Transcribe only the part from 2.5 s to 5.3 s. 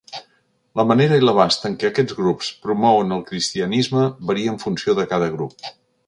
promouen el cristianisme varia en funció de cada